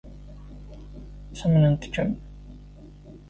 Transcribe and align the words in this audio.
Ttamnent-kem. 1.29 2.11